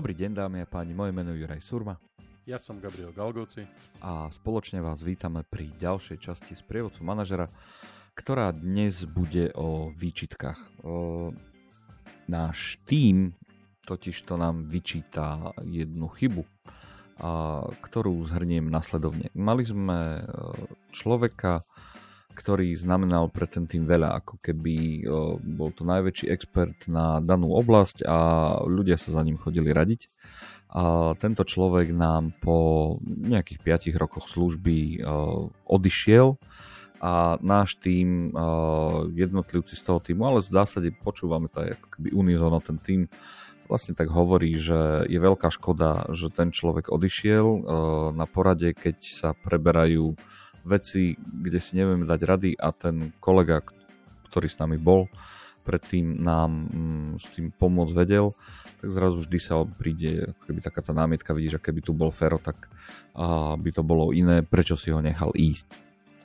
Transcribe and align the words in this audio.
Dobrý 0.00 0.16
deň 0.16 0.32
dámy 0.32 0.64
a 0.64 0.66
páni, 0.72 0.96
moje 0.96 1.12
meno 1.12 1.36
je 1.36 1.44
Juraj 1.44 1.60
Surma. 1.60 1.92
Ja 2.48 2.56
som 2.56 2.80
Gabriel 2.80 3.12
Galgoci. 3.12 3.68
A 4.00 4.32
spoločne 4.32 4.80
vás 4.80 5.04
vítame 5.04 5.44
pri 5.44 5.68
ďalšej 5.76 6.24
časti 6.24 6.56
z 6.56 6.64
prievodcu 6.64 7.04
manažera, 7.04 7.52
ktorá 8.16 8.48
dnes 8.56 9.04
bude 9.04 9.52
o 9.52 9.92
výčitkách. 9.92 10.56
O, 10.80 11.36
náš 12.32 12.80
tým 12.88 13.36
totiž 13.84 14.24
to 14.24 14.40
nám 14.40 14.72
vyčíta 14.72 15.52
jednu 15.68 16.08
chybu, 16.08 16.48
a, 16.48 17.68
ktorú 17.68 18.24
zhrniem 18.24 18.72
nasledovne. 18.72 19.28
Mali 19.36 19.68
sme 19.68 20.24
človeka, 20.96 21.60
ktorý 22.34 22.72
znamenal 22.78 23.28
pre 23.28 23.44
ten 23.44 23.68
tým 23.68 23.84
veľa, 23.84 24.22
ako 24.22 24.40
keby 24.40 25.04
bol 25.40 25.70
to 25.76 25.84
najväčší 25.84 26.30
expert 26.32 26.88
na 26.88 27.20
danú 27.20 27.52
oblasť 27.52 28.06
a 28.08 28.18
ľudia 28.64 28.96
sa 28.96 29.18
za 29.18 29.22
ním 29.26 29.36
chodili 29.36 29.70
radiť. 29.74 30.08
A 30.70 31.12
tento 31.18 31.42
človek 31.42 31.90
nám 31.90 32.30
po 32.38 32.94
nejakých 33.04 33.90
5 33.90 34.00
rokoch 34.00 34.30
služby 34.30 35.02
odišiel 35.66 36.38
a 37.02 37.40
náš 37.42 37.74
tým, 37.82 38.30
jednotlivci 39.10 39.74
z 39.74 39.82
toho 39.82 39.98
týmu, 39.98 40.30
ale 40.30 40.38
v 40.44 40.54
zásade 40.54 40.94
počúvame 40.94 41.50
to 41.50 41.64
ako 41.64 41.86
keby 41.98 42.14
unizono 42.14 42.62
ten 42.62 42.78
tým, 42.78 43.10
vlastne 43.66 43.98
tak 43.98 44.14
hovorí, 44.14 44.54
že 44.58 45.06
je 45.10 45.18
veľká 45.18 45.50
škoda, 45.50 46.06
že 46.14 46.30
ten 46.30 46.54
človek 46.54 46.90
odišiel 46.90 47.46
na 48.14 48.26
porade, 48.30 48.70
keď 48.70 48.98
sa 49.02 49.30
preberajú 49.34 50.14
veci, 50.64 51.16
kde 51.16 51.58
si 51.58 51.76
nevieme 51.78 52.04
dať 52.04 52.20
rady 52.22 52.50
a 52.56 52.72
ten 52.74 53.12
kolega, 53.20 53.62
ktorý 54.28 54.48
s 54.48 54.60
nami 54.60 54.78
bol, 54.78 55.10
predtým 55.64 56.18
nám 56.20 56.50
mm, 56.50 57.10
s 57.20 57.26
tým 57.36 57.52
pomôcť 57.52 57.92
vedel, 57.94 58.32
tak 58.80 58.88
zrazu 58.90 59.20
vždy 59.20 59.38
sa 59.38 59.60
príde 59.62 60.32
keby 60.48 60.64
taká 60.64 60.80
tá 60.80 60.96
námietka, 60.96 61.36
vidíš, 61.36 61.60
že 61.60 61.64
keby 61.68 61.80
tu 61.84 61.92
bol 61.92 62.08
Fero, 62.10 62.40
tak 62.40 62.56
a, 63.12 63.54
by 63.54 63.70
to 63.70 63.84
bolo 63.84 64.10
iné, 64.16 64.40
prečo 64.40 64.74
si 64.74 64.88
ho 64.88 65.04
nechal 65.04 65.30
ísť. 65.36 65.68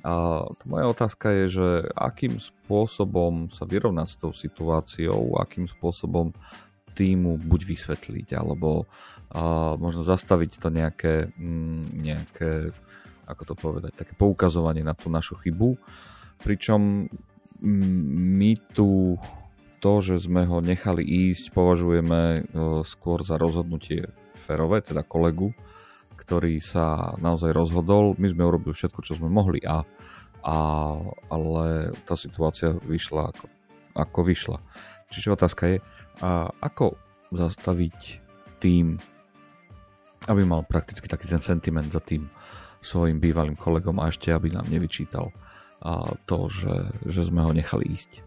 A 0.05 0.45
tá 0.45 0.65
moja 0.69 0.85
otázka 0.87 1.33
je, 1.33 1.45
že 1.59 1.67
akým 1.97 2.37
spôsobom 2.37 3.49
sa 3.49 3.65
vyrovnať 3.65 4.07
s 4.07 4.15
tou 4.21 4.31
situáciou, 4.31 5.41
akým 5.41 5.65
spôsobom 5.65 6.31
týmu 6.95 7.35
buď 7.41 7.61
vysvetliť, 7.75 8.39
alebo 8.39 8.87
a, 9.35 9.75
možno 9.75 10.07
zastaviť 10.07 10.51
to 10.63 10.69
nejaké, 10.71 11.27
mm, 11.35 11.81
nejaké 11.91 12.71
ako 13.25 13.43
to 13.51 13.55
povedať, 13.57 13.91
také 13.93 14.13
poukazovanie 14.13 14.81
na 14.85 14.93
tú 14.93 15.09
našu 15.09 15.37
chybu. 15.37 15.77
Pričom 16.41 17.09
my 17.61 18.51
tu 18.73 19.17
to, 19.79 19.93
že 20.01 20.25
sme 20.25 20.49
ho 20.49 20.65
nechali 20.65 21.05
ísť, 21.05 21.53
považujeme 21.53 22.21
e, 22.21 22.41
skôr 22.81 23.21
za 23.21 23.37
rozhodnutie 23.37 24.09
Ferové, 24.33 24.81
teda 24.81 25.05
kolegu, 25.05 25.53
ktorý 26.17 26.57
sa 26.57 27.13
naozaj 27.21 27.53
rozhodol. 27.53 28.17
My 28.17 28.33
sme 28.33 28.49
urobili 28.49 28.73
všetko, 28.73 29.05
čo 29.05 29.13
sme 29.13 29.29
mohli, 29.29 29.61
a, 29.61 29.85
a, 30.41 30.57
ale 31.29 31.93
tá 32.01 32.17
situácia 32.17 32.73
vyšla 32.73 33.29
ako, 33.29 33.45
ako 33.93 34.19
vyšla. 34.25 34.57
Čiže 35.13 35.37
otázka 35.37 35.63
je, 35.69 35.77
a 36.25 36.49
ako 36.65 36.97
zastaviť 37.29 37.99
tým, 38.57 38.97
aby 40.25 40.41
mal 40.41 40.65
prakticky 40.65 41.05
taký 41.05 41.29
ten 41.29 41.43
sentiment 41.43 41.93
za 41.93 42.01
tým, 42.01 42.25
svojim 42.85 43.17
bývalým 43.17 43.57
kolegom 43.57 43.97
a 43.97 44.13
ešte 44.13 44.29
aby 44.29 44.53
nám 44.53 44.69
nevyčítal 44.69 45.33
to, 46.25 46.37
že, 46.49 46.75
že 47.05 47.21
sme 47.27 47.45
ho 47.45 47.51
nechali 47.53 47.85
ísť. 47.89 48.25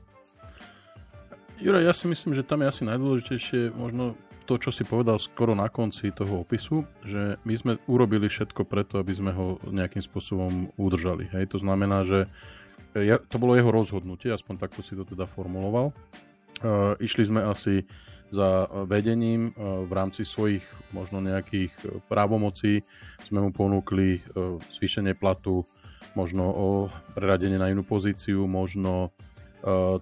Juraj, 1.59 1.91
ja 1.91 1.95
si 1.95 2.07
myslím, 2.07 2.39
že 2.39 2.47
tam 2.47 2.63
je 2.63 2.71
asi 2.71 2.83
najdôležitejšie 2.87 3.75
možno 3.75 4.15
to, 4.47 4.57
čo 4.63 4.71
si 4.71 4.87
povedal 4.87 5.21
skoro 5.21 5.59
na 5.59 5.67
konci 5.69 6.15
toho 6.15 6.47
opisu, 6.47 6.87
že 7.03 7.37
my 7.43 7.55
sme 7.59 7.73
urobili 7.91 8.31
všetko 8.31 8.63
preto, 8.65 9.03
aby 9.03 9.13
sme 9.13 9.35
ho 9.35 9.59
nejakým 9.67 10.01
spôsobom 10.01 10.71
udržali. 10.81 11.29
Hej, 11.35 11.53
to 11.53 11.59
znamená, 11.61 12.07
že 12.07 12.31
ja, 12.97 13.21
to 13.21 13.37
bolo 13.37 13.59
jeho 13.59 13.69
rozhodnutie, 13.69 14.33
aspoň 14.33 14.57
takto 14.57 14.81
si 14.81 14.97
to 14.97 15.05
teda 15.05 15.29
formuloval. 15.29 15.93
Uh, 16.65 16.97
išli 17.03 17.29
sme 17.29 17.45
asi 17.45 17.85
za 18.29 18.69
vedením 18.85 19.51
e, 19.51 19.53
v 19.85 19.93
rámci 19.93 20.25
svojich 20.25 20.65
možno 20.93 21.21
nejakých 21.25 21.73
e, 21.85 21.85
právomocí 22.07 22.85
sme 23.25 23.45
mu 23.45 23.51
ponúkli 23.53 24.25
zvýšenie 24.73 25.13
platu, 25.13 25.65
možno 26.17 26.45
o 26.49 26.67
preradenie 27.13 27.61
na 27.61 27.69
inú 27.69 27.85
pozíciu, 27.85 28.49
možno 28.49 29.13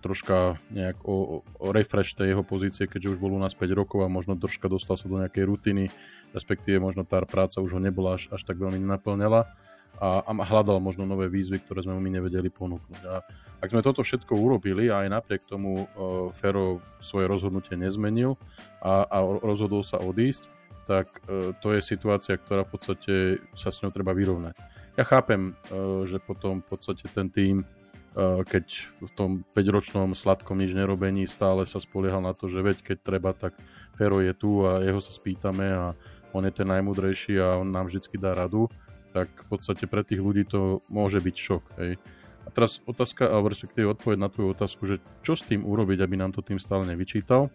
troška 0.05 0.61
nejak 0.69 1.01
o, 1.09 1.41
o 1.41 1.67
refresh 1.73 2.13
tej 2.13 2.37
jeho 2.37 2.45
pozície, 2.45 2.85
keďže 2.85 3.17
už 3.17 3.19
bol 3.19 3.33
u 3.33 3.41
nás 3.41 3.57
5 3.57 3.73
rokov 3.73 4.05
a 4.05 4.13
možno 4.13 4.37
troška 4.37 4.69
dostal 4.69 5.01
sa 5.01 5.09
do 5.09 5.17
nejakej 5.17 5.49
rutiny, 5.49 5.89
respektíve 6.37 6.77
možno 6.77 7.09
tá 7.09 7.25
práca 7.25 7.65
už 7.65 7.75
ho 7.75 7.81
nebola 7.81 8.21
až, 8.21 8.29
až 8.37 8.45
tak 8.45 8.61
veľmi 8.61 8.79
naplňala 8.85 9.49
a, 9.97 10.21
a 10.25 10.33
hľadal 10.45 10.77
možno 10.79 11.09
nové 11.09 11.29
výzvy, 11.33 11.65
ktoré 11.65 11.85
sme 11.85 11.97
my 11.97 12.21
nevedeli 12.21 12.53
ponúknuť. 12.53 13.01
A 13.09 13.25
ak 13.65 13.73
sme 13.73 13.81
toto 13.81 14.05
všetko 14.05 14.37
urobili 14.37 14.93
aj 14.93 15.09
napriek 15.09 15.49
tomu 15.49 15.85
uh, 15.85 16.29
Fero 16.37 16.85
svoje 17.01 17.25
rozhodnutie 17.25 17.75
nezmenil 17.81 18.37
a, 18.85 19.09
a 19.09 19.17
rozhodol 19.41 19.81
sa 19.81 19.97
odísť, 19.97 20.53
tak 20.85 21.09
uh, 21.27 21.57
to 21.65 21.73
je 21.73 21.81
situácia, 21.81 22.37
ktorá 22.37 22.69
v 22.69 22.73
podstate 22.77 23.15
sa 23.57 23.73
s 23.73 23.81
ňou 23.81 23.91
treba 23.91 24.13
vyrovnať. 24.13 24.55
Ja 25.01 25.05
chápem, 25.09 25.57
uh, 25.73 26.05
že 26.05 26.21
potom 26.21 26.61
v 26.61 26.67
podstate 26.69 27.09
ten 27.09 27.33
tým, 27.33 27.65
uh, 27.65 28.45
keď 28.45 28.93
v 29.01 29.11
tom 29.17 29.31
5-ročnom 29.57 30.13
sladkom 30.13 30.61
nič 30.61 30.77
nerobení 30.77 31.25
stále 31.25 31.65
sa 31.65 31.81
spoliehal 31.81 32.21
na 32.21 32.37
to, 32.37 32.53
že 32.53 32.61
veď 32.61 32.85
keď 32.85 32.99
treba, 33.01 33.33
tak 33.33 33.57
Fero 33.97 34.21
je 34.21 34.37
tu 34.37 34.69
a 34.69 34.85
jeho 34.85 35.01
sa 35.01 35.17
spýtame 35.17 35.65
a 35.73 35.97
on 36.37 36.45
je 36.45 36.53
ten 36.53 36.69
najmudrejší 36.69 37.41
a 37.41 37.57
on 37.57 37.73
nám 37.73 37.89
vždy 37.89 38.21
dá 38.21 38.37
radu, 38.37 38.69
tak 39.17 39.33
v 39.33 39.47
podstate 39.49 39.89
pre 39.89 40.05
tých 40.05 40.21
ľudí 40.21 40.45
to 40.45 40.85
môže 40.93 41.25
byť 41.25 41.37
šok. 41.41 41.65
Hej. 41.81 41.97
A 42.45 42.49
teraz 42.53 42.85
otázka, 42.85 43.25
alebo 43.25 43.49
respektíve 43.49 43.89
odpoveď 43.97 44.21
na 44.21 44.29
tvoju 44.29 44.53
otázku, 44.53 44.85
že 44.85 45.01
čo 45.25 45.33
s 45.33 45.43
tým 45.49 45.65
urobiť, 45.65 46.05
aby 46.05 46.21
nám 46.21 46.37
to 46.37 46.45
tým 46.45 46.61
stále 46.61 46.85
nevyčítal. 46.85 47.49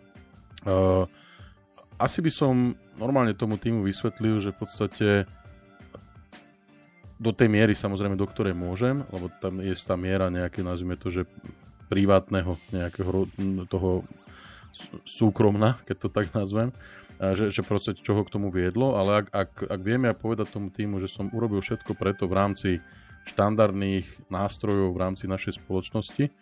Uh, 0.65 1.05
asi 2.01 2.25
by 2.25 2.31
som 2.33 2.73
normálne 2.97 3.37
tomu 3.37 3.61
týmu 3.61 3.85
vysvetlil, 3.85 4.41
že 4.41 4.49
v 4.51 4.57
podstate 4.57 5.07
do 7.21 7.29
tej 7.29 7.53
miery 7.53 7.77
samozrejme, 7.77 8.17
do 8.17 8.25
ktorej 8.25 8.57
môžem, 8.57 9.05
lebo 9.13 9.29
tam 9.37 9.61
je 9.61 9.77
tá 9.77 9.93
miera 9.93 10.33
nejaké, 10.33 10.65
nazvime 10.65 10.97
to, 10.97 11.13
že 11.13 11.29
privátneho 11.85 12.57
nejakého 12.73 13.29
toho 13.69 14.01
súkromna, 15.05 15.77
keď 15.85 15.95
to 16.01 16.09
tak 16.09 16.33
nazvem, 16.33 16.73
že, 17.21 17.53
že 17.53 17.61
proste 17.61 17.93
čo 17.93 18.17
ho 18.17 18.25
k 18.25 18.33
tomu 18.33 18.49
viedlo, 18.49 18.97
ale 18.97 19.21
ak, 19.21 19.27
ak, 19.29 19.51
ak 19.69 19.81
vieme 19.85 20.09
ja 20.09 20.15
povedať 20.17 20.49
tomu 20.49 20.73
týmu, 20.73 20.97
že 20.97 21.05
som 21.05 21.29
urobil 21.29 21.61
všetko 21.61 21.93
preto 21.93 22.25
v 22.25 22.33
rámci 22.33 22.69
štandardných 23.29 24.33
nástrojov 24.33 24.97
v 24.97 25.01
rámci 25.01 25.29
našej 25.29 25.61
spoločnosti, 25.61 26.33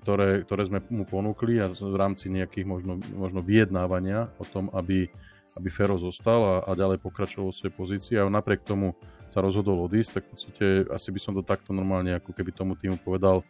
ktoré, 0.00 0.46
ktoré 0.46 0.62
sme 0.64 0.80
mu 0.88 1.04
ponúkli 1.04 1.58
a 1.60 1.68
v 1.68 1.96
rámci 1.98 2.30
nejakých 2.30 2.66
možno, 2.66 3.02
možno 3.12 3.42
vyjednávania 3.42 4.30
o 4.38 4.46
tom, 4.46 4.70
aby, 4.72 5.10
aby 5.58 5.68
Fero 5.68 5.98
zostal 5.98 6.40
a, 6.40 6.54
a 6.64 6.70
ďalej 6.78 7.02
pokračoval 7.02 7.50
vo 7.50 7.54
svojej 7.54 7.74
pozícii. 7.74 8.14
A 8.16 8.30
napriek 8.30 8.64
tomu 8.64 8.96
sa 9.28 9.42
rozhodol 9.44 9.84
odísť, 9.84 10.10
tak 10.16 10.22
v 10.26 10.30
podstate 10.32 10.66
asi 10.88 11.08
by 11.12 11.20
som 11.20 11.32
to 11.36 11.42
takto 11.44 11.74
normálne 11.74 12.16
ako 12.16 12.32
keby 12.32 12.54
tomu 12.54 12.78
týmu 12.78 13.02
povedal, 13.02 13.44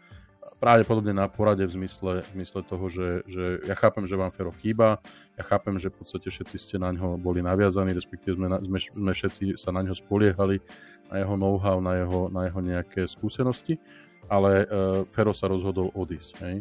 pravdepodobne 0.60 1.16
na 1.16 1.28
porade 1.28 1.64
v 1.64 1.72
zmysle, 1.72 2.20
v 2.20 2.30
zmysle 2.36 2.60
toho, 2.64 2.88
že, 2.92 3.24
že 3.24 3.64
ja 3.64 3.76
chápem, 3.76 4.04
že 4.04 4.16
vám 4.16 4.32
Fero 4.32 4.52
chýba, 4.60 5.00
ja 5.36 5.44
chápem, 5.44 5.80
že 5.80 5.88
v 5.88 6.04
podstate 6.04 6.28
všetci 6.28 6.56
ste 6.56 6.76
na 6.76 6.92
ňo 6.92 7.16
boli 7.16 7.40
naviazaní, 7.40 7.96
respektíve 7.96 8.36
sme, 8.36 8.48
sme, 8.60 8.78
sme 8.80 9.12
všetci 9.12 9.44
sa 9.56 9.72
na 9.72 9.84
ňo 9.84 9.96
spoliehali, 9.96 10.60
na 11.08 11.24
jeho 11.24 11.34
know-how, 11.36 11.80
na 11.80 12.00
jeho, 12.00 12.28
na 12.28 12.46
jeho 12.46 12.60
nejaké 12.60 13.08
skúsenosti, 13.08 13.80
ale 14.28 14.64
uh, 14.64 15.02
Fero 15.10 15.32
sa 15.32 15.48
rozhodol 15.48 15.90
odísť. 15.96 16.32
Hej? 16.44 16.56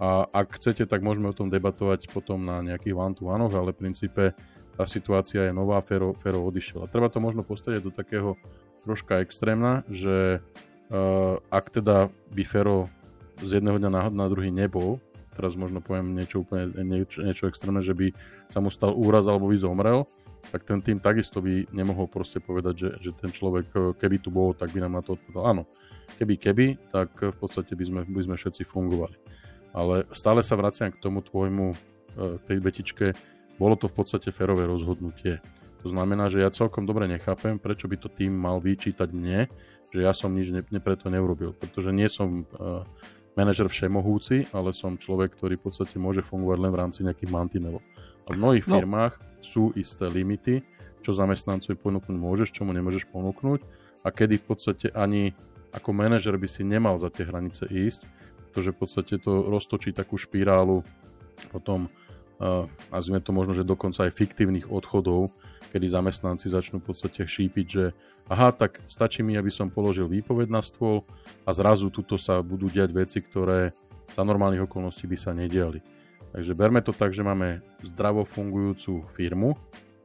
A 0.00 0.26
ak 0.32 0.58
chcete, 0.58 0.88
tak 0.88 1.04
môžeme 1.04 1.30
o 1.30 1.36
tom 1.36 1.52
debatovať 1.52 2.10
potom 2.10 2.42
na 2.42 2.64
nejakých 2.64 2.96
one-to-one, 2.96 3.46
ale 3.52 3.70
v 3.76 3.80
princípe 3.86 4.32
tá 4.74 4.84
situácia 4.88 5.46
je 5.46 5.52
nová, 5.52 5.78
Fero, 5.84 6.16
Fero 6.18 6.42
odišiel. 6.42 6.88
A 6.88 6.90
treba 6.90 7.12
to 7.12 7.20
možno 7.20 7.44
postaviť 7.44 7.80
do 7.84 7.92
takého 7.92 8.34
troška 8.82 9.20
extrémna, 9.22 9.86
že 9.86 10.40
uh, 10.90 11.38
ak 11.52 11.70
teda 11.70 12.10
by 12.34 12.42
Fero 12.42 12.90
z 13.40 13.60
jedného 13.60 13.80
dňa 13.80 13.90
na, 13.90 14.02
na 14.12 14.26
druhý 14.28 14.52
nebol, 14.52 15.00
teraz 15.32 15.56
možno 15.56 15.80
poviem 15.80 16.12
niečo 16.12 16.44
úplne 16.44 16.68
niečo, 16.84 17.24
niečo 17.24 17.48
extrémne, 17.48 17.80
že 17.80 17.96
by 17.96 18.12
sa 18.52 18.60
mu 18.60 18.68
stal 18.68 18.92
úraz 18.92 19.24
alebo 19.24 19.48
by 19.48 19.56
zomrel, 19.56 20.04
tak 20.50 20.66
ten 20.68 20.82
tým 20.82 20.98
takisto 20.98 21.40
by 21.40 21.70
nemohol 21.70 22.10
proste 22.10 22.42
povedať, 22.42 22.74
že, 22.76 22.90
že 22.98 23.10
ten 23.16 23.30
človek, 23.30 23.66
e, 23.72 23.78
keby 23.96 24.16
tu 24.18 24.28
bol, 24.28 24.52
tak 24.52 24.74
by 24.74 24.82
nám 24.82 24.98
na 24.98 25.02
to 25.04 25.14
odpovedal 25.14 25.44
áno. 25.48 25.62
Keby, 26.18 26.34
keby, 26.36 26.66
tak 26.92 27.14
v 27.16 27.36
podstate 27.38 27.72
by 27.72 27.84
sme, 27.86 28.00
by 28.04 28.22
sme 28.26 28.36
všetci 28.36 28.68
fungovali. 28.68 29.16
Ale 29.72 30.04
stále 30.12 30.44
sa 30.44 30.58
vraciam 30.58 30.92
k 30.92 31.00
tomu 31.00 31.24
tvojmu, 31.24 31.66
e, 31.72 31.76
k 32.36 32.42
tej 32.44 32.58
betičke, 32.60 33.06
bolo 33.56 33.78
to 33.78 33.86
v 33.86 33.94
podstate 33.96 34.34
férové 34.34 34.66
rozhodnutie. 34.66 35.38
To 35.82 35.90
znamená, 35.90 36.30
že 36.30 36.42
ja 36.42 36.50
celkom 36.50 36.86
dobre 36.86 37.06
nechápem, 37.10 37.58
prečo 37.58 37.90
by 37.90 37.96
to 37.98 38.10
tým 38.10 38.34
mal 38.34 38.62
vyčítať 38.62 39.08
mne, 39.10 39.50
že 39.90 39.98
ja 39.98 40.14
som 40.14 40.30
nič 40.30 40.54
ne, 40.54 40.62
ne 40.62 40.80
preto 40.80 41.10
neurobil, 41.10 41.52
pretože 41.52 41.90
nie 41.90 42.06
som 42.06 42.46
uh, 42.54 42.86
manažer 43.32 43.68
všemohúci, 43.68 44.48
ale 44.52 44.76
som 44.76 45.00
človek, 45.00 45.36
ktorý 45.36 45.56
v 45.56 45.64
podstate 45.70 45.96
môže 45.96 46.20
fungovať 46.20 46.58
len 46.60 46.72
v 46.72 46.80
rámci 46.80 47.00
nejakých 47.04 47.32
mantinelov. 47.32 47.80
A 48.28 48.36
v 48.36 48.38
mnohých 48.38 48.66
no. 48.68 48.78
firmách 48.78 49.14
sú 49.42 49.72
isté 49.74 50.06
limity, 50.06 50.62
čo 51.02 51.16
zamestnancovi 51.16 51.74
ponúknuť 51.74 52.16
môžeš, 52.16 52.48
čo 52.54 52.62
mu 52.62 52.70
nemôžeš 52.70 53.10
ponúknuť 53.10 53.60
a 54.06 54.08
kedy 54.14 54.38
v 54.38 54.44
podstate 54.46 54.86
ani 54.94 55.34
ako 55.72 55.90
manažer 55.96 56.36
by 56.36 56.46
si 56.46 56.62
nemal 56.62 57.00
za 57.00 57.08
tie 57.08 57.26
hranice 57.26 57.66
ísť, 57.66 58.06
pretože 58.48 58.70
v 58.70 58.78
podstate 58.78 59.14
to 59.18 59.48
roztočí 59.48 59.90
takú 59.96 60.20
špirálu 60.20 60.84
potom 61.48 61.88
uh, 62.38 62.68
nazvime 62.92 63.18
to 63.24 63.32
možno, 63.34 63.56
že 63.56 63.66
dokonca 63.66 64.06
aj 64.06 64.14
fiktívnych 64.14 64.68
odchodov, 64.68 65.32
kedy 65.72 65.88
zamestnanci 65.88 66.52
začnú 66.52 66.84
v 66.84 66.92
podstate 66.92 67.24
šípiť, 67.24 67.66
že 67.66 67.96
aha, 68.28 68.52
tak 68.52 68.84
stačí 68.84 69.24
mi, 69.24 69.40
aby 69.40 69.48
som 69.48 69.72
položil 69.72 70.04
výpoved 70.04 70.52
na 70.52 70.60
stôl 70.60 71.08
a 71.48 71.50
zrazu 71.56 71.88
tuto 71.88 72.20
sa 72.20 72.44
budú 72.44 72.68
diať 72.68 72.92
veci, 72.92 73.24
ktoré 73.24 73.72
za 74.12 74.20
normálnych 74.20 74.68
okolností 74.68 75.08
by 75.08 75.16
sa 75.16 75.32
nediali. 75.32 75.80
Takže 76.36 76.52
berme 76.52 76.84
to 76.84 76.92
tak, 76.92 77.16
že 77.16 77.24
máme 77.24 77.64
zdravo 77.80 78.28
fungujúcu 78.28 79.08
firmu 79.08 79.56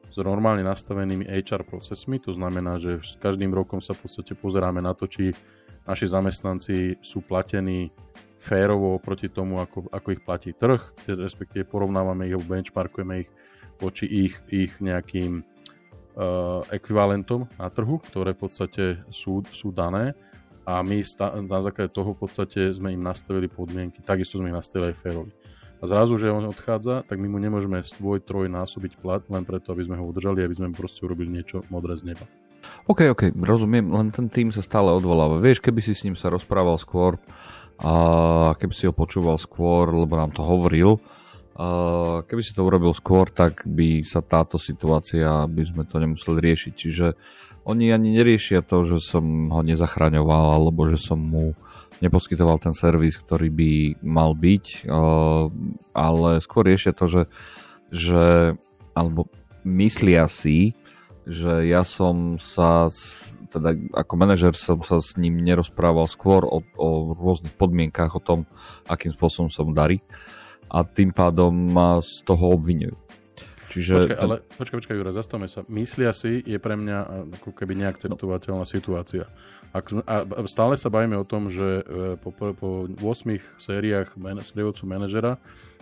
s 0.07 0.15
normálne 0.15 0.63
nastavenými 0.63 1.27
HR 1.27 1.67
procesmi, 1.67 2.17
to 2.23 2.31
znamená, 2.31 2.79
že 2.79 3.03
s 3.03 3.19
každým 3.19 3.51
rokom 3.51 3.83
sa 3.83 3.91
v 3.91 4.07
podstate 4.07 4.39
pozeráme 4.39 4.79
na 4.79 4.95
to, 4.95 5.05
či 5.07 5.35
naši 5.83 6.07
zamestnanci 6.07 6.99
sú 6.99 7.23
platení 7.23 7.91
férovo 8.35 8.99
proti 8.99 9.31
tomu, 9.31 9.59
ako, 9.63 9.87
ako 9.91 10.07
ich 10.15 10.21
platí 10.21 10.51
trh, 10.51 10.79
respektíve 11.07 11.63
porovnávame 11.67 12.27
ich, 12.27 12.35
benchmarkujeme 12.43 13.23
ich 13.23 13.29
voči 13.77 14.05
ich, 14.09 14.35
ich 14.49 14.73
nejakým 14.81 15.45
ekvivalentom 16.73 17.45
na 17.61 17.69
trhu, 17.69 18.01
ktoré 18.01 18.33
v 18.33 18.41
podstate 18.49 18.83
sú, 19.13 19.45
sú 19.53 19.69
dané 19.69 20.17
a 20.67 20.83
my 20.83 20.99
sta- 20.99 21.37
na 21.39 21.61
základe 21.63 21.93
toho 21.93 22.11
v 22.11 22.27
podstate 22.27 22.73
sme 22.73 22.91
im 22.91 22.99
nastavili 22.99 23.47
podmienky, 23.47 24.03
takisto 24.03 24.41
sme 24.41 24.51
im 24.51 24.57
nastavili 24.57 24.91
aj 24.91 24.99
férovi. 24.99 25.31
A 25.77 25.85
zrazu, 25.85 26.17
že 26.17 26.33
on 26.33 26.49
odchádza, 26.49 27.05
tak 27.05 27.21
my 27.21 27.29
mu 27.29 27.37
nemôžeme 27.37 27.77
svoj 27.85 28.25
troj 28.25 28.49
násobiť 28.49 28.97
plat 28.97 29.21
len 29.29 29.45
preto, 29.45 29.69
aby 29.77 29.85
sme 29.85 29.95
ho 30.01 30.09
udržali, 30.09 30.41
aby 30.41 30.57
sme 30.57 30.73
proste 30.73 31.05
urobili 31.05 31.29
niečo 31.29 31.61
modré 31.69 31.93
z 32.01 32.11
neba. 32.11 32.25
OK, 32.89 33.13
OK, 33.13 33.37
rozumiem, 33.37 33.85
len 33.85 34.09
ten 34.09 34.25
tým 34.25 34.49
sa 34.49 34.65
stále 34.65 34.89
odvoláva. 34.89 35.37
Vieš, 35.37 35.61
keby 35.61 35.79
si 35.85 35.93
s 35.93 36.03
ním 36.03 36.17
sa 36.17 36.33
rozprával 36.33 36.81
skôr 36.81 37.21
a 37.77 37.93
keby 38.57 38.73
si 38.73 38.89
ho 38.89 38.93
počúval 38.93 39.37
skôr, 39.37 39.93
lebo 39.93 40.17
nám 40.17 40.33
to 40.33 40.41
hovoril, 40.41 40.97
keby 42.29 42.41
si 42.45 42.53
to 42.53 42.61
urobil 42.61 42.93
skôr, 42.93 43.25
tak 43.33 43.65
by 43.65 44.05
sa 44.05 44.21
táto 44.21 44.61
situácia, 44.61 45.49
by 45.49 45.63
sme 45.65 45.83
to 45.89 45.97
nemuseli 45.97 46.37
riešiť. 46.37 46.73
Čiže 46.77 47.07
oni 47.65 47.89
ani 47.89 48.13
neriešia 48.13 48.61
to, 48.61 48.85
že 48.85 49.01
som 49.01 49.49
ho 49.49 49.61
nezachraňoval, 49.65 50.53
alebo 50.53 50.85
že 50.85 51.01
som 51.01 51.17
mu 51.17 51.57
neposkytoval 51.97 52.61
ten 52.61 52.77
servis, 52.77 53.17
ktorý 53.17 53.49
by 53.49 53.71
mal 54.05 54.37
byť, 54.37 54.85
ale 55.97 56.29
skôr 56.45 56.69
riešia 56.69 56.93
to, 56.93 57.09
že, 57.09 57.23
že 57.89 58.53
alebo 58.93 59.25
myslia 59.65 60.29
si, 60.29 60.77
že 61.25 61.65
ja 61.65 61.81
som 61.81 62.37
sa 62.37 62.87
teda 63.47 63.73
ako 63.95 64.13
manažer 64.19 64.53
som 64.53 64.83
sa 64.83 64.99
s 64.99 65.15
ním 65.15 65.39
nerozprával 65.39 66.05
skôr 66.11 66.43
o, 66.43 66.61
o 66.77 66.89
rôznych 67.15 67.55
podmienkách, 67.55 68.13
o 68.13 68.21
tom, 68.21 68.39
akým 68.91 69.15
spôsobom 69.15 69.49
sa 69.49 69.63
mu 69.63 69.71
darí 69.71 70.03
a 70.67 70.83
tým 70.83 71.15
pádom 71.15 71.51
ma 71.51 71.99
z 72.03 72.23
toho 72.23 72.55
obvinujú. 72.55 72.95
Čiže... 73.67 73.93
Počkaj, 73.99 74.17
ale 74.17 74.35
počkaj, 74.57 74.77
počkaj, 74.79 74.95
Jura, 74.95 75.11
zastavme 75.13 75.45
sa. 75.51 75.61
Myslia 75.67 76.15
si 76.15 76.39
je 76.41 76.57
pre 76.57 76.79
mňa 76.79 76.97
ako 77.37 77.51
keby 77.51 77.77
neakceptovateľná 77.83 78.63
no. 78.63 78.69
situácia. 78.69 79.27
Ak, 79.75 79.91
a 80.07 80.23
stále 80.47 80.79
sa 80.79 80.87
bavíme 80.87 81.19
o 81.19 81.27
tom, 81.27 81.51
že 81.51 81.83
e, 81.83 82.15
po, 82.17 82.31
po, 82.31 82.55
po 82.55 82.87
8 82.87 83.59
sériách 83.59 84.15
man, 84.15 84.39
sprievodcu 84.39 84.87
manažera 84.87 85.35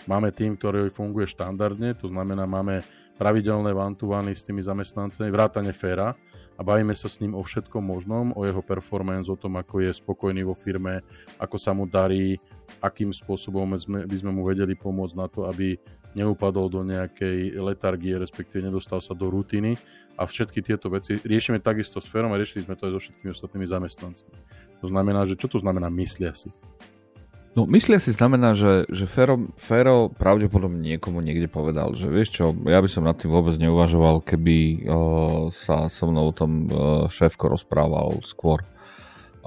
máme 0.10 0.34
tým, 0.34 0.58
ktorý 0.58 0.90
funguje 0.90 1.30
štandardne, 1.30 1.94
to 1.96 2.10
znamená, 2.10 2.50
máme 2.50 2.82
pravidelné 3.16 3.72
one 3.72 4.34
s 4.34 4.44
tými 4.44 4.60
zamestnancami, 4.60 5.32
vrátane 5.32 5.72
féra, 5.72 6.18
a 6.56 6.62
bavíme 6.64 6.96
sa 6.96 7.12
s 7.12 7.20
ním 7.20 7.36
o 7.36 7.44
všetkom 7.44 7.84
možnom, 7.84 8.32
o 8.36 8.48
jeho 8.48 8.64
performance, 8.64 9.28
o 9.28 9.36
tom, 9.36 9.60
ako 9.60 9.84
je 9.84 9.92
spokojný 9.92 10.48
vo 10.48 10.56
firme, 10.56 11.04
ako 11.36 11.56
sa 11.60 11.76
mu 11.76 11.84
darí, 11.84 12.40
akým 12.80 13.12
spôsobom 13.12 13.76
sme, 13.76 14.08
by 14.08 14.16
sme 14.16 14.32
mu 14.32 14.48
vedeli 14.48 14.74
pomôcť 14.74 15.16
na 15.20 15.28
to, 15.28 15.46
aby 15.46 15.76
neupadol 16.16 16.72
do 16.72 16.82
nejakej 16.88 17.60
letargie, 17.60 18.16
respektíve 18.16 18.64
nedostal 18.64 19.04
sa 19.04 19.12
do 19.12 19.28
rutiny 19.28 19.76
a 20.16 20.24
všetky 20.24 20.64
tieto 20.64 20.88
veci 20.88 21.20
riešime 21.20 21.60
takisto 21.60 22.00
s 22.00 22.08
férom 22.08 22.32
a 22.32 22.40
riešili 22.40 22.64
sme 22.64 22.80
to 22.80 22.88
aj 22.88 22.92
so 22.96 23.00
všetkými 23.04 23.32
ostatnými 23.36 23.68
zamestnancami. 23.68 24.36
To 24.80 24.88
znamená, 24.88 25.28
že 25.28 25.36
čo 25.36 25.52
to 25.52 25.60
znamená 25.60 25.92
myslia 25.92 26.32
si? 26.32 26.48
No 27.56 27.64
myslia 27.72 28.04
si 28.04 28.12
znamená, 28.12 28.52
že, 28.52 28.84
že 28.92 29.08
Fero, 29.08 29.48
Fero 29.56 30.12
pravdepodobne 30.12 30.76
niekomu 30.76 31.24
niekde 31.24 31.48
povedal, 31.48 31.96
že 31.96 32.12
vieš 32.12 32.36
čo, 32.36 32.46
ja 32.68 32.84
by 32.84 32.90
som 32.92 33.08
nad 33.08 33.16
tým 33.16 33.32
vôbec 33.32 33.56
neuvažoval, 33.56 34.28
keby 34.28 34.84
o, 34.92 35.00
sa 35.56 35.88
so 35.88 36.12
mnou 36.12 36.30
o 36.30 36.36
tom 36.36 36.68
o, 36.68 37.08
šéfko 37.08 37.56
rozprával 37.56 38.20
skôr. 38.28 38.60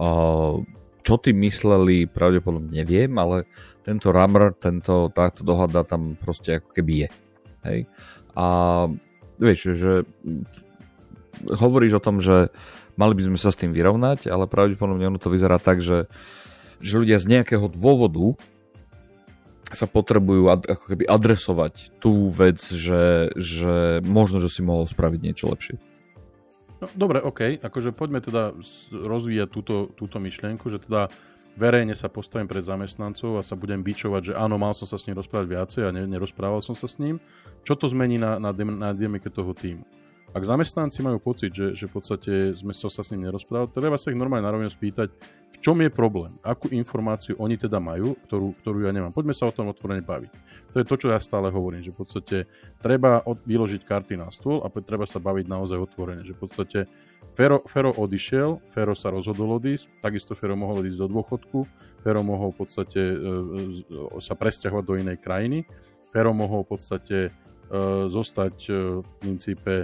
O, 0.01 0.65
čo 1.05 1.21
ty 1.21 1.37
mysleli, 1.37 2.09
pravdepodobne 2.09 2.81
neviem, 2.81 3.13
ale 3.21 3.45
tento 3.85 4.09
ramr, 4.09 4.57
tento, 4.57 5.13
táto 5.13 5.45
dohada 5.45 5.85
tam 5.85 6.17
proste 6.17 6.65
ako 6.65 6.69
keby 6.73 6.93
je. 7.05 7.09
Hej. 7.69 7.81
A 8.41 8.47
vieš, 9.37 9.77
že 9.77 9.93
hovoríš 11.45 12.01
o 12.01 12.05
tom, 12.05 12.25
že 12.25 12.49
mali 12.97 13.13
by 13.13 13.23
sme 13.29 13.37
sa 13.37 13.53
s 13.53 13.61
tým 13.61 13.77
vyrovnať, 13.77 14.33
ale 14.33 14.49
pravdepodobne 14.49 15.13
ono 15.13 15.21
to 15.21 15.29
vyzerá 15.29 15.61
tak, 15.61 15.85
že 15.85 16.09
že 16.79 16.99
ľudia 16.99 17.19
z 17.19 17.27
nejakého 17.39 17.67
dôvodu 17.71 18.39
sa 19.69 19.85
potrebujú 19.85 20.49
ad, 20.49 20.65
ako 20.65 20.85
keby 20.97 21.05
adresovať 21.05 21.93
tú 22.01 22.33
vec, 22.33 22.57
že, 22.61 23.29
že 23.37 24.01
možno, 24.01 24.41
že 24.41 24.49
si 24.49 24.65
mohol 24.65 24.89
spraviť 24.89 25.21
niečo 25.21 25.53
lepšie. 25.53 25.77
No, 26.79 26.87
dobre, 26.95 27.19
OK, 27.21 27.59
akože 27.59 27.91
poďme 27.91 28.23
teda 28.23 28.55
rozvíjať 28.95 29.49
túto, 29.51 29.91
túto 29.99 30.17
myšlienku, 30.23 30.71
že 30.71 30.79
teda 30.79 31.11
verejne 31.59 31.93
sa 31.99 32.07
postavím 32.07 32.47
pred 32.47 32.63
zamestnancov 32.63 33.43
a 33.43 33.43
sa 33.43 33.59
budem 33.59 33.83
bičovať, 33.83 34.33
že 34.33 34.39
áno, 34.39 34.63
mal 34.63 34.73
som 34.79 34.87
sa 34.87 34.95
s 34.95 35.11
ním 35.11 35.19
rozprávať 35.19 35.47
viacej 35.51 35.83
a 35.85 35.95
nerozprával 36.07 36.63
som 36.63 36.79
sa 36.79 36.87
s 36.87 37.03
ním. 37.03 37.19
Čo 37.67 37.75
to 37.75 37.91
zmení 37.91 38.17
na, 38.17 38.39
na, 38.39 38.55
na 38.55 38.95
dynamike 38.95 39.27
toho 39.29 39.51
týmu? 39.53 39.83
Ak 40.37 40.45
zamestnanci 40.45 41.01
majú 41.01 41.19
pocit, 41.25 41.57
že, 41.57 41.73
že 41.73 41.89
v 41.89 41.93
podstate 41.97 42.33
sme 42.53 42.77
sa 42.77 42.93
s 42.93 43.11
ním 43.17 43.33
nerozprávali, 43.33 43.73
treba 43.73 43.97
sa 43.97 44.13
ich 44.13 44.21
normálne 44.21 44.45
narovne 44.45 44.69
spýtať, 44.69 45.09
v 45.49 45.57
čom 45.59 45.81
je 45.81 45.88
problém, 45.88 46.37
akú 46.45 46.69
informáciu 46.69 47.35
oni 47.41 47.57
teda 47.57 47.81
majú, 47.81 48.12
ktorú, 48.29 48.52
ktorú 48.61 48.85
ja 48.85 48.93
nemám. 48.93 49.11
Poďme 49.11 49.33
sa 49.33 49.49
o 49.49 49.57
tom 49.57 49.73
otvorene 49.73 50.05
baviť. 50.05 50.31
To 50.73 50.76
je 50.79 50.87
to, 50.87 50.95
čo 51.00 51.09
ja 51.09 51.19
stále 51.19 51.49
hovorím, 51.49 51.81
že 51.81 51.97
v 51.97 51.99
podstate 52.05 52.37
treba 52.79 53.25
od, 53.25 53.41
vyložiť 53.43 53.83
karty 53.88 54.21
na 54.21 54.29
stôl 54.29 54.61
a 54.61 54.69
treba 54.69 55.09
sa 55.09 55.17
baviť 55.17 55.49
naozaj 55.49 55.81
otvorene, 55.81 56.23
že 56.23 56.37
v 56.37 56.41
podstate 56.45 56.79
Fero, 57.33 57.64
Fero 57.64 57.97
odišiel, 57.97 58.61
Fero 58.71 58.93
sa 58.93 59.09
rozhodol 59.09 59.57
odísť, 59.57 60.05
takisto 60.05 60.37
Fero 60.37 60.55
mohol 60.55 60.85
odísť 60.85 61.00
do 61.02 61.09
dôchodku, 61.09 61.59
Fero 62.05 62.21
mohol 62.21 62.52
v 62.52 62.59
podstate 62.62 63.00
e, 63.00 63.17
e, 63.17 64.21
sa 64.21 64.37
presťahovať 64.37 64.85
do 64.85 64.95
inej 65.00 65.19
krajiny, 65.25 65.64
Fero 66.12 66.37
mohol 66.37 66.69
v 66.69 66.71
podstate 66.76 67.19
e, 67.29 67.31
zostať 68.12 68.57
e, 68.69 68.73
v 69.00 69.11
princípe 69.19 69.75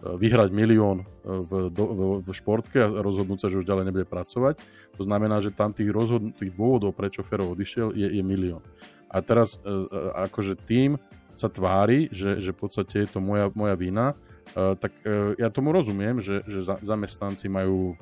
vyhrať 0.00 0.50
milión 0.52 1.04
e, 1.04 1.04
v, 1.28 1.50
v, 1.68 1.80
v 2.24 2.28
športke 2.32 2.80
a 2.80 2.88
rozhodnúť 2.88 3.38
sa, 3.44 3.50
že 3.52 3.60
už 3.60 3.68
ďalej 3.68 3.92
nebude 3.92 4.06
pracovať. 4.08 4.56
To 4.96 5.02
znamená, 5.04 5.44
že 5.44 5.52
tam 5.52 5.76
tých, 5.76 5.92
rozhod- 5.92 6.32
tých 6.36 6.56
dôvodov, 6.56 6.96
prečo 6.96 7.20
Fero 7.20 7.52
odišiel, 7.52 7.92
je, 7.92 8.08
je 8.08 8.22
milión. 8.24 8.64
A 9.12 9.20
teraz 9.20 9.60
e, 9.60 9.68
e, 9.68 9.86
akože 10.28 10.56
tým 10.64 10.96
sa 11.36 11.52
tvári, 11.52 12.08
že, 12.12 12.40
že 12.40 12.52
v 12.52 12.58
podstate 12.58 12.94
je 13.04 13.08
to 13.16 13.20
moja, 13.20 13.48
moja 13.56 13.72
vina, 13.72 14.12
tak 14.50 14.90
ja 15.38 15.46
tomu 15.46 15.70
rozumiem, 15.70 16.18
že, 16.18 16.42
že 16.42 16.66
zamestnanci 16.82 17.46
majú 17.46 17.94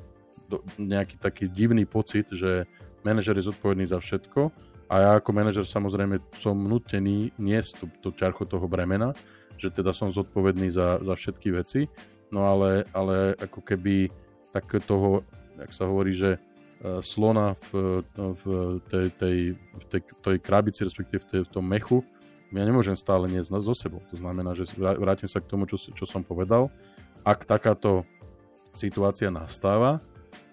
nejaký 0.80 1.20
taký 1.20 1.44
divný 1.44 1.84
pocit, 1.84 2.24
že 2.32 2.64
manažer 3.04 3.36
je 3.36 3.52
zodpovedný 3.52 3.84
za 3.84 4.00
všetko 4.00 4.48
a 4.88 4.94
ja 4.96 5.10
ako 5.20 5.30
manažer 5.36 5.68
samozrejme 5.68 6.18
som 6.40 6.56
nutený 6.56 7.36
niesť 7.36 7.84
to, 7.84 7.86
to 8.00 8.08
ťarcho 8.16 8.48
toho 8.48 8.64
bremena, 8.64 9.12
že 9.58 9.74
teda 9.74 9.90
som 9.92 10.14
zodpovedný 10.14 10.70
za, 10.70 11.02
za 11.02 11.14
všetky 11.18 11.52
veci, 11.52 11.90
no 12.30 12.46
ale, 12.46 12.86
ale 12.94 13.34
ako 13.36 13.60
keby 13.60 14.08
tak 14.54 14.70
toho, 14.86 15.26
jak 15.58 15.70
sa 15.74 15.84
hovorí, 15.84 16.16
že 16.16 16.38
uh, 16.38 17.02
slona 17.04 17.58
v, 17.68 18.00
v, 18.16 18.42
tej, 18.88 19.06
tej, 19.18 19.36
v 19.58 19.84
tej, 19.90 20.00
tej 20.24 20.36
krabici, 20.40 20.86
respektíve 20.86 21.20
v, 21.20 21.28
tej, 21.28 21.40
v 21.44 21.52
tom 21.52 21.66
mechu, 21.66 22.00
ja 22.48 22.64
nemôžem 22.64 22.96
stále 22.96 23.28
niesť 23.28 23.60
so 23.60 23.76
sebou. 23.76 24.00
To 24.08 24.16
znamená, 24.16 24.56
že 24.56 24.64
vrátim 24.78 25.28
sa 25.28 25.44
k 25.44 25.50
tomu, 25.52 25.68
čo, 25.68 25.76
čo 25.76 26.08
som 26.08 26.24
povedal. 26.24 26.72
Ak 27.20 27.44
takáto 27.44 28.08
situácia 28.72 29.28
nastáva 29.28 30.00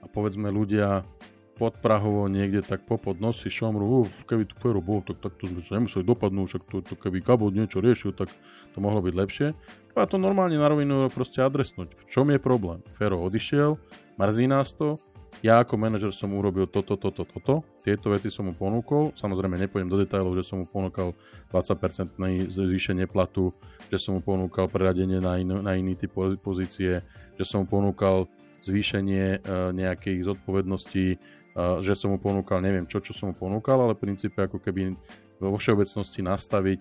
a 0.03 0.05
povedzme 0.11 0.51
ľudia 0.51 1.07
podprahovo 1.55 2.27
niekde 2.27 2.67
tak 2.67 2.83
popod 2.83 3.23
nosí 3.23 3.47
šomru, 3.47 4.11
keby 4.27 4.43
tu 4.43 4.59
Fero 4.59 4.83
bol, 4.83 4.99
tak, 5.07 5.23
tak 5.23 5.39
to 5.39 5.47
sme 5.47 5.63
sa 5.63 5.79
nemuseli 5.79 6.03
dopadnúť, 6.03 6.47
však 6.51 6.63
to, 6.67 6.77
to 6.83 6.93
keby 6.99 7.23
Gabo 7.23 7.47
niečo 7.47 7.79
riešil, 7.79 8.11
tak 8.11 8.27
to 8.75 8.83
mohlo 8.83 8.99
byť 8.99 9.13
lepšie. 9.15 9.47
A 9.95 10.03
to 10.03 10.19
normálne 10.19 10.59
na 10.59 10.67
rovinu 10.67 11.07
proste 11.07 11.39
adresnúť. 11.39 11.95
V 11.95 12.03
čom 12.11 12.27
je 12.27 12.35
problém? 12.35 12.83
Fero 12.99 13.23
odišiel, 13.23 13.79
mrzí 14.19 14.51
nás 14.51 14.75
to, 14.75 14.99
ja 15.39 15.59
ako 15.63 15.75
manažer 15.75 16.11
som 16.15 16.31
urobil 16.31 16.67
toto, 16.67 16.95
toto, 16.95 17.27
toto, 17.27 17.63
tieto 17.83 18.11
veci 18.11 18.31
som 18.31 18.47
mu 18.47 18.53
ponúkol, 18.55 19.11
samozrejme 19.19 19.59
nepôjdem 19.59 19.91
do 19.91 19.99
detailov, 19.99 20.35
že 20.39 20.47
som 20.47 20.63
mu 20.63 20.67
ponúkal 20.67 21.11
20% 21.51 22.15
zvýšenie 22.51 23.07
platu, 23.07 23.51
že 23.91 23.99
som 23.99 24.15
mu 24.15 24.21
ponúkal 24.23 24.71
preradenie 24.71 25.19
na, 25.19 25.39
in, 25.39 25.51
na 25.51 25.75
iný 25.75 25.95
typ 25.99 26.15
pozície, 26.39 27.03
že 27.35 27.43
som 27.43 27.63
mu 27.63 27.67
ponúkal 27.67 28.31
zvýšenie 28.63 29.43
uh, 29.43 29.69
nejakých 29.75 30.23
zodpovedností, 30.23 31.15
uh, 31.15 31.83
že 31.83 31.99
som 31.99 32.15
mu 32.15 32.17
ponúkal, 32.19 32.63
neviem 32.63 32.87
čo, 32.87 33.03
čo 33.03 33.11
som 33.11 33.31
mu 33.31 33.35
ponúkal, 33.35 33.79
ale 33.79 33.93
v 33.95 34.11
princípe 34.11 34.39
ako 34.39 34.59
keby 34.63 34.95
vo 35.39 35.59
všeobecnosti 35.59 36.23
nastaviť 36.23 36.79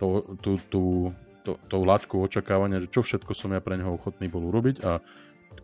to, 0.00 0.24
tú, 0.40 0.52
tú, 0.72 0.84
to, 1.44 1.56
tou 1.68 1.82
laťku 1.84 2.20
očakávania, 2.20 2.82
že 2.82 2.92
čo 2.92 3.00
všetko 3.04 3.32
som 3.32 3.52
ja 3.52 3.60
pre 3.60 3.76
neho 3.76 3.96
ochotný 3.96 4.28
bol 4.28 4.44
urobiť 4.48 4.84
a 4.84 5.00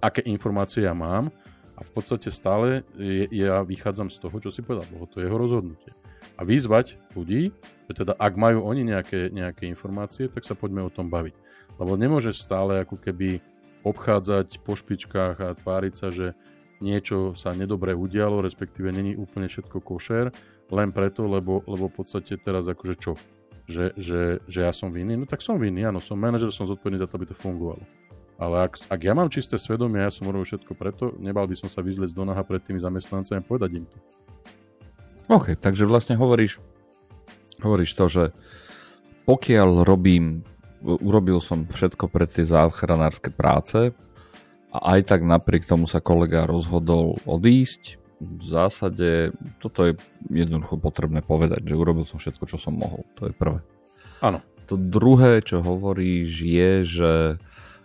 aké 0.00 0.24
informácie 0.26 0.84
ja 0.84 0.96
mám 0.96 1.30
a 1.76 1.80
v 1.84 1.90
podstate 1.92 2.32
stále 2.32 2.82
je, 2.96 3.28
ja 3.30 3.60
vychádzam 3.60 4.08
z 4.08 4.16
toho, 4.20 4.36
čo 4.40 4.50
si 4.50 4.64
povedal, 4.64 4.88
lebo 4.92 5.04
to 5.08 5.20
je 5.20 5.28
jeho 5.28 5.38
rozhodnutie. 5.38 5.92
A 6.36 6.44
vyzvať 6.44 6.96
ľudí, 7.12 7.52
že 7.88 7.92
teda 7.92 8.16
ak 8.16 8.34
majú 8.36 8.64
oni 8.64 8.82
nejaké, 8.84 9.28
nejaké 9.32 9.68
informácie, 9.68 10.28
tak 10.28 10.44
sa 10.44 10.56
poďme 10.56 10.84
o 10.84 10.92
tom 10.92 11.08
baviť. 11.12 11.36
Lebo 11.76 11.96
nemôže 11.96 12.32
stále 12.32 12.84
ako 12.84 12.96
keby 13.00 13.40
obchádzať 13.84 14.64
po 14.64 14.74
špičkách 14.74 15.36
a 15.38 15.54
tváriť 15.54 15.94
sa, 15.94 16.08
že 16.10 16.34
niečo 16.80 17.32
sa 17.38 17.56
nedobre 17.56 17.94
udialo, 17.96 18.44
respektíve 18.44 18.92
není 18.92 19.16
úplne 19.16 19.48
všetko 19.48 19.80
košer, 19.80 20.32
len 20.72 20.90
preto, 20.90 21.24
lebo, 21.30 21.62
lebo 21.64 21.88
v 21.88 22.02
podstate 22.02 22.36
teraz 22.36 22.66
akože 22.66 22.94
čo? 22.98 23.14
Že, 23.66 23.98
že, 23.98 24.20
že 24.46 24.58
ja 24.62 24.70
som 24.70 24.94
vinný? 24.94 25.18
No 25.18 25.26
tak 25.26 25.42
som 25.42 25.58
vinný, 25.58 25.82
áno, 25.82 25.98
som 25.98 26.14
manažer, 26.14 26.54
som 26.54 26.70
zodpovedný 26.70 27.02
za 27.02 27.10
to, 27.10 27.18
aby 27.18 27.26
to 27.26 27.34
fungovalo. 27.34 27.82
Ale 28.36 28.68
ak, 28.68 28.86
ak 28.92 29.00
ja 29.00 29.16
mám 29.16 29.32
čisté 29.32 29.56
svedomie, 29.56 29.98
ja 30.04 30.12
som 30.12 30.28
urobil 30.28 30.44
všetko 30.44 30.72
preto, 30.76 31.16
nebal 31.16 31.48
by 31.48 31.56
som 31.56 31.72
sa 31.72 31.80
vyzliecť 31.80 32.12
do 32.12 32.24
naha 32.28 32.44
pred 32.44 32.60
tými 32.60 32.78
zamestnancami 32.78 33.40
a 33.40 33.48
povedať 33.48 33.70
im 33.80 33.86
to. 33.88 33.98
OK, 35.32 35.58
takže 35.58 35.88
vlastne 35.88 36.14
hovoríš, 36.14 36.62
hovoríš 37.58 37.96
to, 37.98 38.06
že 38.06 38.24
pokiaľ 39.26 39.82
robím, 39.82 40.46
urobil 40.84 41.42
som 41.42 41.66
všetko 41.66 42.06
pre 42.06 42.30
tie 42.30 42.46
záchranárske 42.46 43.34
práce 43.34 43.90
a 44.70 44.78
aj 44.94 45.10
tak 45.10 45.26
napriek 45.26 45.66
tomu 45.66 45.90
sa 45.90 45.98
kolega 45.98 46.46
rozhodol 46.46 47.18
odísť, 47.26 47.98
v 48.16 48.44
zásade 48.48 49.36
toto 49.60 49.84
je 49.84 49.92
jednoducho 50.32 50.80
potrebné 50.80 51.20
povedať, 51.20 51.68
že 51.68 51.76
urobil 51.76 52.08
som 52.08 52.16
všetko, 52.16 52.48
čo 52.48 52.56
som 52.56 52.76
mohol. 52.76 53.04
To 53.20 53.28
je 53.28 53.34
prvé. 53.36 53.60
Áno. 54.24 54.40
To 54.66 54.74
druhé, 54.74 55.44
čo 55.46 55.62
hovoríš, 55.62 56.30
je, 56.42 56.72
že 56.82 57.12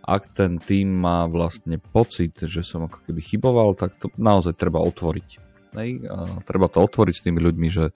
ak 0.01 0.33
ten 0.33 0.57
tým 0.57 0.89
má 0.89 1.29
vlastne 1.29 1.77
pocit, 1.77 2.33
že 2.41 2.65
som 2.65 2.89
ako 2.89 3.05
keby 3.05 3.21
chyboval, 3.21 3.77
tak 3.77 4.01
to 4.01 4.09
naozaj 4.17 4.57
treba 4.57 4.81
otvoriť. 4.81 5.29
Hej? 5.77 5.89
A 6.09 6.41
treba 6.41 6.65
to 6.71 6.81
otvoriť 6.81 7.13
s 7.13 7.25
tými 7.27 7.37
ľuďmi, 7.37 7.67
že, 7.69 7.93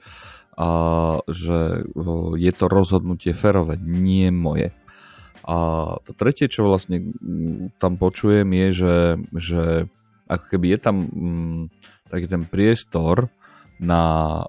a, 0.60 0.70
že 1.26 1.90
je 2.38 2.52
to 2.54 2.66
rozhodnutie 2.70 3.34
ferové, 3.34 3.82
nie 3.82 4.30
moje. 4.30 4.70
A 5.46 5.58
to 6.06 6.14
tretie, 6.14 6.46
čo 6.46 6.70
vlastne 6.70 7.14
tam 7.82 7.98
počujem, 7.98 8.50
je, 8.54 8.68
že, 8.74 8.98
že 9.34 9.64
ako 10.26 10.46
keby 10.58 10.78
je 10.78 10.80
tam 10.82 10.96
mm, 11.06 11.64
taký 12.16 12.32
ten 12.32 12.48
priestor 12.48 13.28
na 13.76 14.40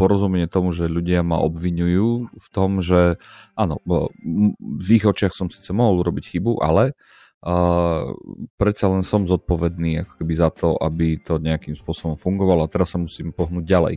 porozumenie 0.00 0.48
tomu, 0.48 0.72
že 0.72 0.88
ľudia 0.88 1.20
ma 1.20 1.36
obvinujú 1.44 2.32
v 2.32 2.46
tom, 2.48 2.80
že 2.80 3.20
áno, 3.52 3.84
v 3.84 4.88
ich 4.88 5.04
očiach 5.04 5.36
som 5.36 5.52
síce 5.52 5.76
mohol 5.76 6.00
urobiť 6.00 6.24
chybu, 6.32 6.64
ale 6.64 6.96
uh, 7.44 8.16
predsa 8.56 8.88
len 8.88 9.04
som 9.04 9.28
zodpovedný 9.28 10.08
ako 10.08 10.12
keby 10.24 10.32
za 10.32 10.48
to, 10.48 10.72
aby 10.80 11.20
to 11.20 11.36
nejakým 11.36 11.76
spôsobom 11.76 12.16
fungovalo 12.16 12.64
a 12.64 12.72
teraz 12.72 12.96
sa 12.96 12.98
musím 12.98 13.28
pohnúť 13.36 13.64
ďalej, 13.68 13.94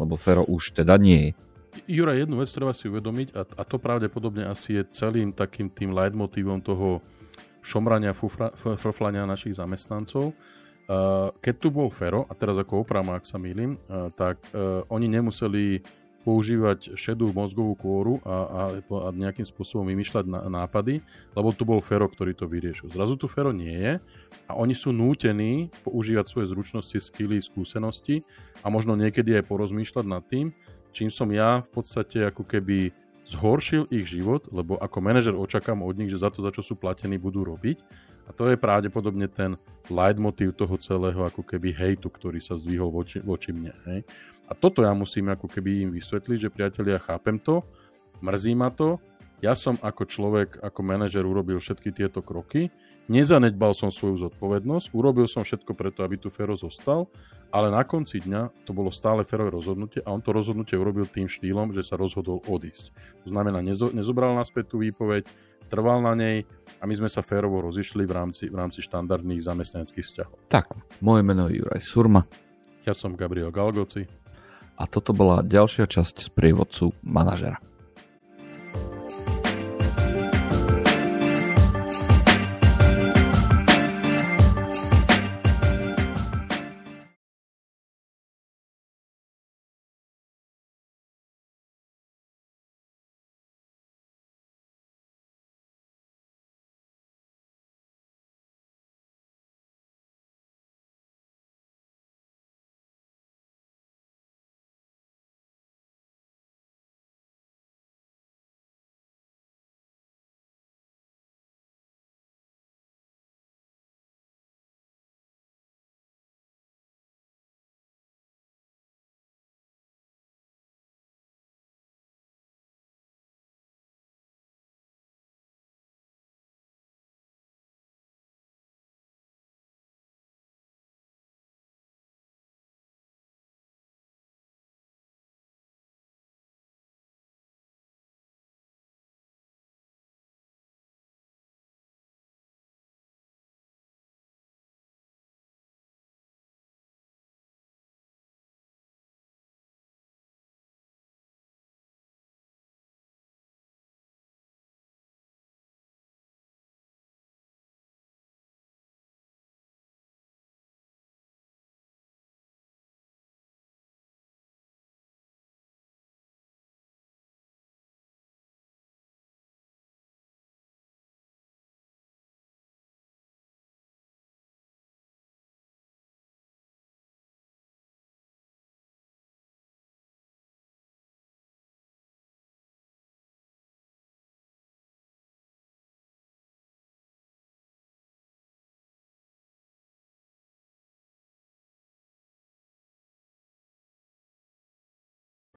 lebo 0.00 0.16
Fero 0.16 0.48
už 0.48 0.72
teda 0.72 0.96
nie 0.96 1.30
je. 1.30 1.32
Jura, 1.84 2.16
jednu 2.16 2.40
vec 2.40 2.48
treba 2.48 2.72
si 2.72 2.88
uvedomiť 2.88 3.36
a, 3.36 3.44
a 3.44 3.62
to 3.62 3.76
pravdepodobne 3.76 4.48
asi 4.48 4.80
je 4.80 4.88
celým 4.88 5.36
takým 5.36 5.68
tým 5.68 5.92
leitmotívom 5.92 6.64
toho 6.64 7.04
šomrania, 7.60 8.16
frflania 8.56 9.28
našich 9.28 9.60
zamestnancov, 9.60 10.32
keď 11.44 11.54
tu 11.60 11.68
bol 11.68 11.92
Fero, 11.92 12.24
a 12.26 12.32
teraz 12.32 12.56
ako 12.56 12.80
opravma, 12.80 13.20
ak 13.20 13.28
sa 13.28 13.36
mýlim, 13.36 13.76
uh, 13.76 14.08
tak 14.16 14.40
uh, 14.56 14.80
oni 14.88 15.04
nemuseli 15.04 15.84
používať 16.28 16.92
šedú 16.92 17.32
mozgovú 17.32 17.72
kôru 17.72 18.14
a, 18.20 18.36
a, 18.44 18.62
a 18.76 19.08
nejakým 19.16 19.48
spôsobom 19.48 19.88
vymýšľať 19.88 20.28
nápady, 20.28 21.00
lebo 21.32 21.56
tu 21.56 21.64
bol 21.64 21.80
Fero, 21.80 22.04
ktorý 22.04 22.36
to 22.36 22.44
vyriešil. 22.44 22.92
Zrazu 22.92 23.16
tu 23.16 23.30
Fero 23.30 23.48
nie 23.48 23.72
je 23.72 23.92
a 24.44 24.52
oni 24.52 24.76
sú 24.76 24.92
nútení 24.92 25.72
používať 25.88 26.28
svoje 26.28 26.52
zručnosti, 26.52 27.00
skily, 27.00 27.40
skúsenosti 27.40 28.20
a 28.60 28.68
možno 28.68 28.92
niekedy 28.92 29.40
aj 29.40 29.48
porozmýšľať 29.48 30.04
nad 30.04 30.20
tým, 30.28 30.52
čím 30.92 31.08
som 31.08 31.32
ja 31.32 31.64
v 31.64 31.70
podstate 31.72 32.28
ako 32.28 32.44
keby 32.44 32.92
zhoršil 33.24 33.88
ich 33.88 34.04
život, 34.04 34.52
lebo 34.52 34.76
ako 34.76 34.98
manažer 35.00 35.32
očakám 35.32 35.80
od 35.80 35.96
nich, 35.96 36.12
že 36.12 36.20
za 36.20 36.28
to, 36.28 36.44
za 36.44 36.52
čo 36.52 36.60
sú 36.60 36.76
platení, 36.76 37.16
budú 37.16 37.40
robiť 37.40 37.80
a 38.28 38.30
to 38.36 38.52
je 38.52 38.60
pravdepodobne 38.60 39.24
ten 39.32 39.56
leitmotiv 39.88 40.52
toho 40.52 40.76
celého 40.76 41.24
ako 41.24 41.40
keby 41.40 41.72
hejtu, 41.72 42.12
ktorý 42.12 42.44
sa 42.44 42.60
zdvihol 42.60 42.92
voči, 42.92 43.24
voči 43.24 43.56
mne. 43.56 43.72
Hej. 43.88 44.04
A 44.48 44.52
toto 44.52 44.84
ja 44.84 44.92
musím 44.92 45.32
ako 45.32 45.48
keby 45.48 45.88
im 45.88 45.90
vysvetliť, 45.96 46.38
že 46.48 46.52
priatelia, 46.52 47.00
chápem 47.00 47.40
to, 47.40 47.64
mrzí 48.20 48.52
ma 48.52 48.68
to, 48.68 49.00
ja 49.38 49.54
som 49.54 49.78
ako 49.80 50.02
človek, 50.04 50.60
ako 50.60 50.80
manažer 50.82 51.22
urobil 51.22 51.62
všetky 51.62 51.94
tieto 51.94 52.20
kroky, 52.20 52.68
nezanedbal 53.06 53.72
som 53.72 53.88
svoju 53.88 54.28
zodpovednosť, 54.28 54.90
urobil 54.92 55.30
som 55.30 55.46
všetko 55.46 55.72
preto, 55.78 56.02
aby 56.02 56.18
tu 56.18 56.28
Fero 56.28 56.58
zostal, 56.58 57.06
ale 57.48 57.72
na 57.72 57.80
konci 57.86 58.20
dňa 58.20 58.66
to 58.68 58.76
bolo 58.76 58.92
stále 58.92 59.24
Ferové 59.24 59.54
rozhodnutie 59.54 60.04
a 60.04 60.12
on 60.12 60.20
to 60.20 60.36
rozhodnutie 60.36 60.76
urobil 60.76 61.08
tým 61.08 61.30
štýlom, 61.30 61.72
že 61.72 61.86
sa 61.86 61.96
rozhodol 61.96 62.44
odísť. 62.44 62.92
To 63.24 63.26
znamená, 63.32 63.64
nezo, 63.64 63.88
nezobral 63.94 64.36
naspäť 64.36 64.76
tú 64.76 64.84
výpoveď, 64.84 65.24
trval 65.68 66.00
na 66.00 66.16
nej 66.16 66.48
a 66.80 66.88
my 66.88 66.94
sme 66.96 67.08
sa 67.12 67.20
férovo 67.20 67.60
rozišli 67.60 68.08
v 68.08 68.12
rámci, 68.12 68.48
v 68.48 68.56
rámci 68.56 68.80
štandardných 68.80 69.44
zamestnaneckých 69.44 70.06
vzťahov. 70.08 70.36
Tak, 70.48 70.72
moje 71.04 71.22
meno 71.22 71.46
je 71.52 71.60
Juraj 71.60 71.84
Surma. 71.84 72.24
Ja 72.88 72.96
som 72.96 73.12
Gabriel 73.12 73.52
Galgoci. 73.52 74.08
A 74.78 74.86
toto 74.88 75.12
bola 75.12 75.44
ďalšia 75.44 75.84
časť 75.90 76.24
z 76.24 76.28
prievodcu 76.32 76.96
manažera. 77.04 77.60